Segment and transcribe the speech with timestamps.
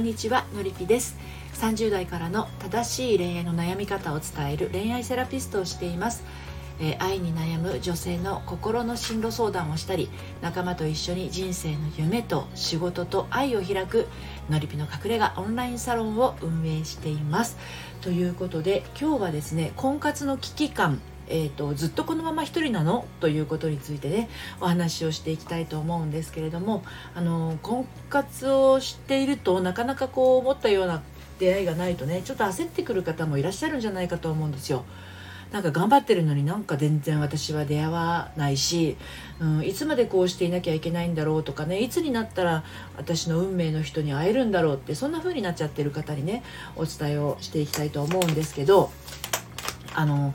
[0.00, 1.18] んにちはのりぴです。
[1.54, 6.24] 30代からの正しい恋愛の悩み方を伝える恋愛セラピストをしています、
[6.80, 10.08] えー愛に悩む女性の心の進路相談をしたり
[10.40, 14.06] 仲間と一緒に人生の夢と仕事と愛を開く
[14.48, 17.58] のりぴの隠れ家オンラインサロンを運営しています。
[18.00, 20.98] ということで今日はですね婚活の危機感
[21.30, 23.06] えーと、ずっとこのまま一人なの？
[23.20, 24.28] ということについてね
[24.60, 26.82] お話をしていきたいと思うんですけれども
[27.14, 31.02] あの婚活をしているとなかなかこう思ったような
[31.38, 34.84] 出会いがないとねちょっと焦ってくる方もいらっしゃるんじゃないかと思うんですよ。
[35.52, 38.96] なんか頑張ってるのになんか全然私は出会わないし、
[39.40, 42.62] うん、いつまでこうしていなきゃいけないんだろうとかねいつになったら
[42.96, 46.44] 私の運命の人に会えるんだろうってそんな風になっちゃってる方にね
[46.76, 48.92] お伝えをしていきたいと思うんですけど
[49.92, 50.34] あの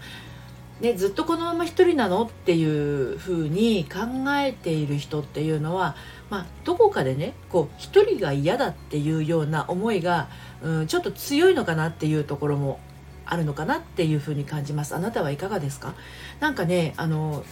[0.81, 5.95] ね、ずっとこのまま一人なのっていうふうに考えている人っていうのは、
[6.29, 10.27] まあ、どこかでねこう一人が嫌だっていうような思いが、
[10.61, 12.79] うん、ちょっと強いのかなっていうところも
[13.25, 14.93] あるのかなっていうふうに感じます。
[14.95, 15.93] あなたはいかがですか？
[16.41, 17.45] なんかねあの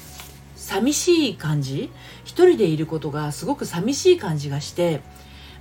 [0.55, 1.91] 寂しい感じ？
[2.25, 5.01] 一人でいることがすごく寂しい感じがして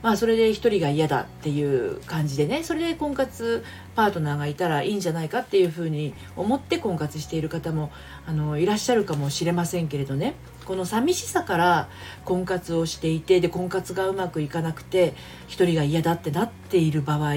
[0.02, 3.64] まあそれで一人が嫌だっていう感じでねそれで婚活
[3.94, 7.90] パートナーがいたらいいんじゃないかっていうふうに思って婚活している方も
[8.26, 10.34] あのいらっしゃるかもしれませんけれどね。
[10.64, 11.88] この寂しさから
[12.24, 15.14] 婚活をしていてで婚活がうまくいかなくて
[15.48, 17.34] 一人が嫌だってなっている場合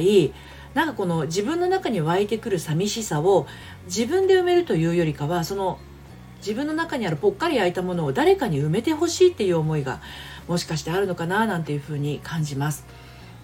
[0.75, 3.47] なんかこの自分の中に湧いてくる寂しさを
[3.86, 5.80] 自分で埋めるというよりかはその
[6.39, 10.02] 自分の中にあるぽっかり開いたものを誰かに埋めてほしいっていう思いが
[10.47, 12.86] もしかしてあるのかななんていうふうに感じます。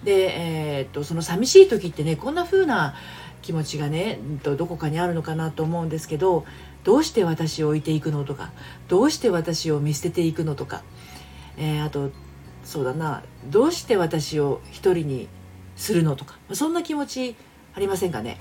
[0.04, 2.94] で、えーっとその寂しい時ってねこんな風な
[3.42, 6.44] 気持ちがねどこかにあるのかなと思うんですけど
[6.84, 8.52] どうして私を置いていくのとか
[8.88, 10.82] どうして私を見捨てていくのとか、
[11.56, 12.10] えーあと
[12.64, 15.28] そうだなどうして私を一人に
[15.74, 17.34] するのとかそんな気持ち
[17.74, 18.38] ありませんかね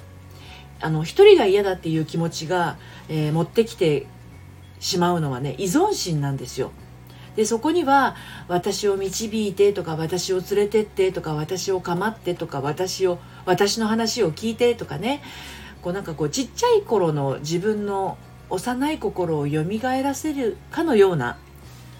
[0.80, 2.78] あの一人が嫌だっていう気持ちが、
[3.10, 4.06] えー持ってきて
[4.82, 6.72] しまうのはね依存心なんですよ。
[7.38, 8.18] でそこには
[8.50, 15.22] 私を導いてとか私を連れてってとか私を構ってとか私を私の話を聞いてとかね
[15.82, 18.18] こうなんかこうちっちゃい頃の自分の
[18.50, 19.64] 幼い心を蘇
[20.04, 21.38] らせるかのような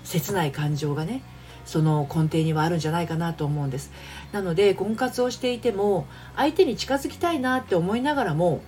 [0.04, 1.24] 切ない感情がね
[1.66, 3.92] その根底にはあるんじゃないかなと思うんです
[4.34, 8.62] なので婚活をしていても相手に近づきたいなって思いながらも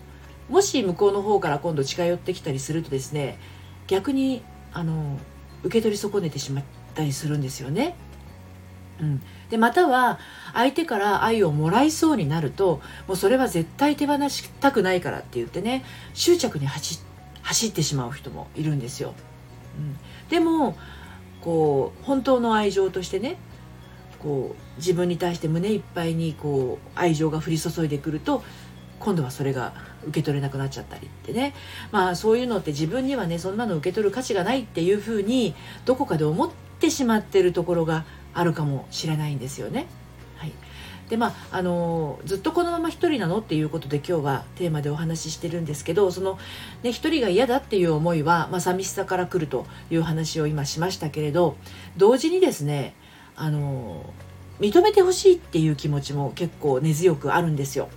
[0.47, 3.37] もし向こうの方から今度近寄ってきたりするとですね
[3.87, 5.17] 逆にあの
[5.63, 6.63] 受け取り損ねてしまっ
[6.93, 7.95] たりするんですよね。
[8.99, 10.19] うん、でまたは
[10.53, 15.83] 相手から愛をもらいそうになるともうそれは絶対手放したくないからって言ってね
[16.13, 16.99] 執着に走
[17.41, 19.13] 走ってしまう人もいるんですよ。
[19.77, 19.97] うん、
[20.29, 20.77] でも
[21.41, 23.37] こう本当の愛情としてね
[24.19, 28.43] こう自分に対して胸いっぱいにこう愛情が降り注いでくると
[29.03, 31.53] 今度はそれが受け取れなくなっちゃったりってね
[31.91, 35.53] まあそういうのって自分にはねそんなの受け取る価値がないっていうふうに
[35.85, 36.49] どこかで思っ
[36.79, 39.87] てしまってるところがあるかもしれないんですよね。
[40.37, 40.53] はい
[41.09, 46.39] でまあ、あのずっとこのまま一人なのっていうことで今日はテーマでお話ししてるんですけどその、
[46.81, 51.57] ね、一人が嫌だっていう思いは、まあ、寂しさから来るという話を今しましたけれど
[51.97, 52.95] 同時にですね
[53.35, 54.11] あの
[54.59, 57.89] 認めてほしいっていう気持ちも結構根強くあるんですよ。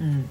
[0.00, 0.28] うん、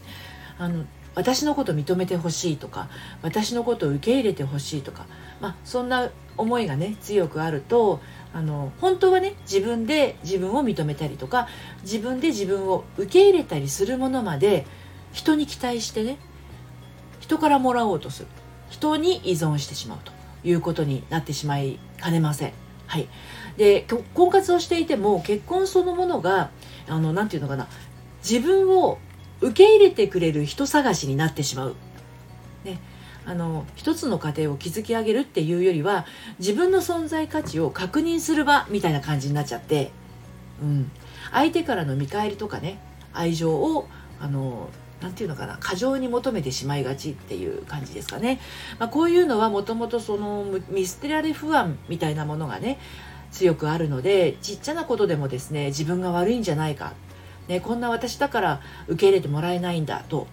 [0.57, 0.85] あの
[1.15, 2.89] 私のこと認めてほしいとか
[3.21, 5.05] 私のことを受け入れてほしいとか、
[5.41, 7.99] まあ、そんな思いがね強くあると
[8.33, 11.47] あの本当はね自分で自分を認めたりとか
[11.81, 14.65] 自分で自分を受け入れたりするものまで
[15.11, 16.17] 人に期待してね
[17.19, 18.27] 人からもらおうとする。
[18.69, 20.11] 人に依存してしまうと
[20.43, 22.53] いうことになってしまいかねません。
[22.87, 23.07] はい、
[23.57, 26.49] で婚活をしていても結婚そのものが
[26.87, 27.67] あのなていうのかな
[28.27, 28.97] 自分を
[29.41, 31.75] 受け入れてくれる人探しになってしまう。
[32.63, 32.79] ね、
[33.25, 36.05] あの一つの家庭を築き上げるっていうよりは
[36.39, 39.91] 自分の存在価値を確認する場みたいな感じになっちゃって、
[40.61, 40.91] うん、
[41.31, 42.79] 相手からの見返りとかね
[43.13, 43.87] 愛情を
[44.19, 44.69] あの
[45.01, 48.39] なんていうのかな過剰に求めてしまいがちっていう感じですかね、
[48.79, 52.79] まあ、こういうのはもともとその見捨てられ不安みたいなものがね
[53.31, 56.93] 強くあるのでちっちゃなことでもですね自分が悪いんじゃないか
[57.49, 60.27] ね、こんな私だから受け入れてもらえないんだと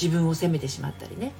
[0.00, 1.32] 自分を責めてしまったりね、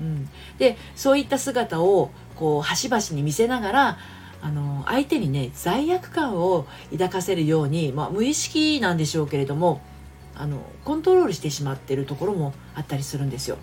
[0.00, 3.98] うん、でそういった姿をこう端々に見せながら
[4.42, 9.80] あの相手にね罪悪感を抱かせるように、まあ、無意識なんでしょうけれども
[10.34, 13.58] あのコントロールしてしまってるところもあったりするんですよ。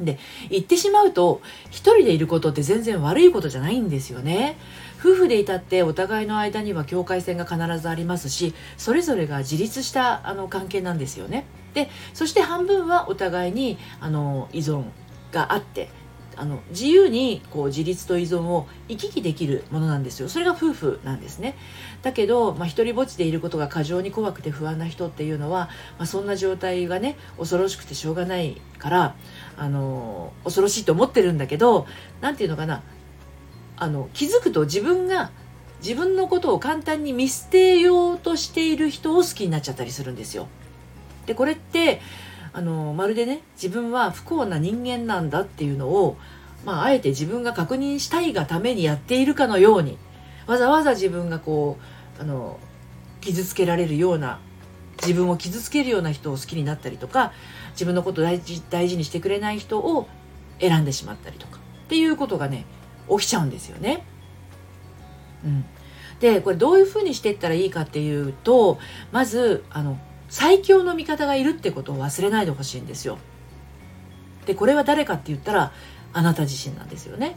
[0.00, 0.18] で
[0.50, 1.40] 言ってしまうと
[1.70, 4.56] 一人でいることって全然悪いことじゃないんですよね。
[4.98, 11.44] 夫婦でいたってお互いの間には境界線が必ずありますしそれぞれが自立したあの関係なんですよね。
[11.74, 14.84] でそして半分はお互いにあの依存
[15.32, 15.88] があって
[16.36, 20.28] あの自由にこう自立と依存を行き来できるものなんですよ。
[20.28, 21.56] それが夫婦なんですね。
[22.02, 25.68] だけど、まあ、一人ぼっちでいることが過剰に怖くて不安な人っていうのは、
[25.98, 29.14] まあ、そんな状態がね恐ろしくてしょうがないから
[29.56, 31.86] あの恐ろしいと思ってるんだけど
[32.20, 32.82] 何て言うのかな。
[33.76, 35.30] あの気づくと自分が
[35.82, 40.46] 自分のことを簡単に見捨てようとしている人を好きになっちゃったりするんですよ。
[41.26, 42.00] でこれって
[42.52, 46.16] あのまるでね自分は不幸な人間なんだっていうのを、
[46.64, 49.98] まあ、あえて自分が確認したいがためにやっているかのように
[50.46, 51.78] わざわざ自分がこ
[52.18, 52.58] うあの
[53.20, 54.38] 傷つけられるような
[55.00, 57.32] 自分を傷つけるような人を好きになったりとか
[57.72, 60.06] 自分のこと大事大事にしてくれない人を
[60.60, 62.66] 選んでしまったりとかっていうことがね
[63.08, 64.04] 起きちゃうんですよね。
[65.44, 65.64] うん、
[66.20, 68.78] でこれどういうふうにしていったらいいかっていうと
[69.10, 69.98] まずあの
[70.32, 73.18] 最強の味方がいるってことを忘れないでほしいんですよ。
[74.46, 75.72] でこれは誰かって言ったら
[76.14, 77.36] あなた自身なんですよね。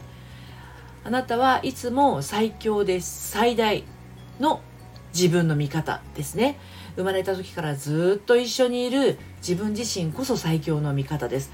[1.04, 3.84] あなたはいつも最強で最大
[4.40, 4.62] の
[5.12, 6.58] 自分の味方ですね。
[6.96, 11.52] 生まれた時からずっと一緒にいる自分自身こそ最強の味方です。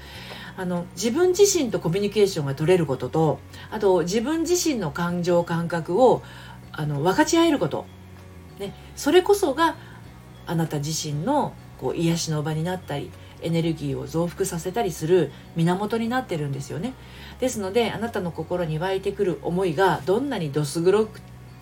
[0.55, 6.23] あの自分自身とコミュニケーションが取れることとあと自分自身の感情感覚を
[6.71, 7.85] あの分かち合えること、
[8.59, 9.75] ね、それこそが
[10.45, 13.11] あなた自身のこう癒しの場になったり
[13.41, 16.93] エネルギーを増幅させたりする源になってるんですよね。
[17.39, 21.07] ですのであなたの心に湧いてくる思いがどんなにどす黒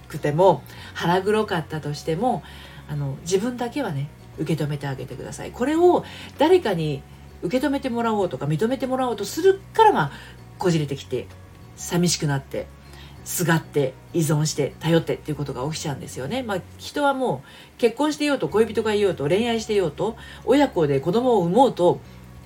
[0.07, 0.63] くても
[0.93, 2.43] 腹黒かったとしても
[2.87, 5.51] あの自分だけはね受け止めてあげてください。
[5.51, 6.05] これを
[6.37, 7.01] 誰かに
[7.41, 10.11] 受け止めてもらおうとか認めてもらおうとするからまあ
[10.59, 11.27] こじれてきて
[11.75, 12.67] 寂しくなって
[13.23, 16.43] すがって依存して頼ってっていうことが起きちゃうんですよね。
[16.43, 21.99] まあ、人はもう結婚してようと恋人がいようと恋愛してようと親子で子供を産もうと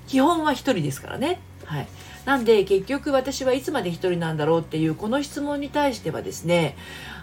[0.07, 1.39] 基本は一人ですからね。
[1.65, 1.87] はい。
[2.25, 6.75] なんで結局私はいつまで一人なんだろうっていうこの質問に対してはですね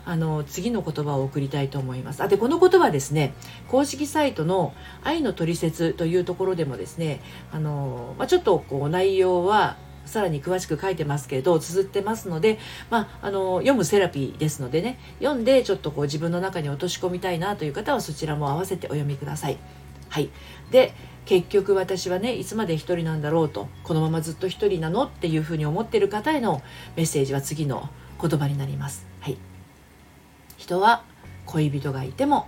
[0.05, 2.23] あの次の言葉を送りたいと思います。
[2.23, 3.35] あでこの言葉ですね
[3.69, 7.21] 公式サイトの「愛のトリセツ」というところでもですね
[7.53, 12.59] あの、まあ、ちょっとこう内容はさらに詳しく書いてますけれど綴ってますので、
[12.91, 19.59] まあ、あの読むセラピーですのでね読んでちょっとこう自分の中に落とし込みたいなという方はそちらも合わせてお読みください。
[20.09, 20.29] はい、
[20.71, 20.93] で
[21.25, 26.63] 結局私はねいつまで一人なんだろうとこのままずっと一人なのっていうふうに思っている方への
[26.97, 27.89] メッセージは次の
[28.21, 29.07] 言葉になります。
[29.21, 29.39] はい、
[30.59, 31.05] 人は
[31.47, 32.47] 恋人がいても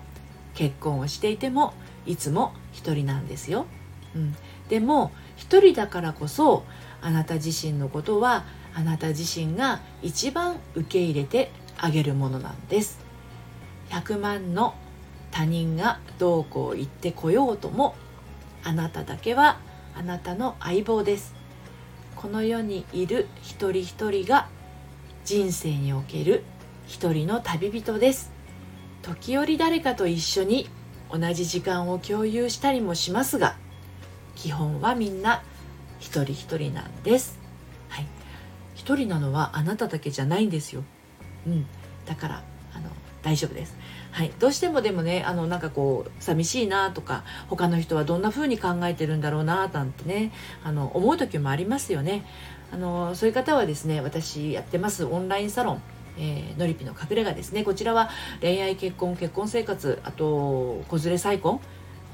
[0.55, 1.73] 結婚をしていても
[2.07, 3.67] いつも一人なんですよ。
[4.15, 4.37] うん、
[4.69, 6.65] でも一人だからこそ
[7.05, 12.99] あなた自身のことはあなた自身が一番受け入れてあげるものなんです。
[13.91, 14.75] 100万の
[15.31, 17.95] 他人がどうこう言ってこようとも
[18.65, 19.59] あなただけは
[19.95, 21.35] あなたの相棒です。
[22.17, 24.49] この世にいる一人一人が
[25.27, 26.43] 人生における
[26.87, 28.33] 一人の旅人です。
[29.03, 30.71] 時折誰かと一緒に
[31.13, 33.57] 同じ時間を共有したりもしますが
[34.35, 35.43] 基本はみんな
[36.01, 37.39] 一人一人なんです。
[37.89, 38.07] はい、
[38.75, 40.85] 一人なのはあなただけじゃないんですよ。
[41.47, 41.67] うん、
[42.07, 42.43] だから
[42.75, 42.91] あの
[43.23, 43.77] 大丈夫です。
[44.11, 50.31] はい、どうしてもでもねあのなんかこう寂しいなとか他の人はどんな風に考えてるんだろうななんてね
[50.63, 52.25] あの思う時もありますよね。
[52.73, 55.83] あのそういう方はですね私やってますオンラインサロン
[56.17, 58.09] えー、のりぴの隠れ家ですねこちらは
[58.41, 61.61] 恋愛結婚結婚生活あと子連れ再婚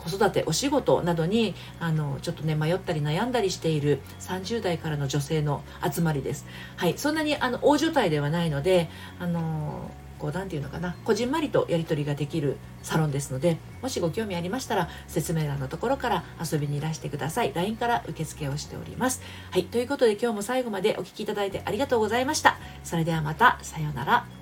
[0.01, 6.47] 子育てお仕事などにあのちょっとね迷ったり悩んだりしている30代からの女性の集まりです。
[6.77, 8.89] はい、そんなにあの大所帯ではないので
[9.19, 17.53] あのこう何て言うのかなこじんまりとやり取りができるサロンですのでもしご興味ありましたら説明欄のところから遊びにいらしてください。
[17.55, 19.23] LINE から受付をしております。
[19.51, 22.59] はいということで今日も最後までお聴きいただいてありがとうございました。
[22.85, 24.40] それではまたさようなら。